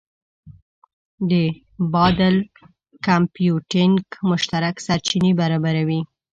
د 1.29 1.31
بادل 1.93 2.35
کمپیوټینګ 3.07 3.95
مشترک 4.29 4.75
سرچینې 4.87 5.31
برابروي. 5.41 6.01